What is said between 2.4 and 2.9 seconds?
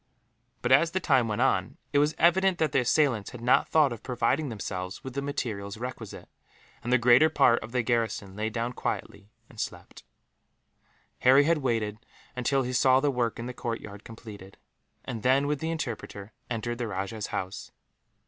that the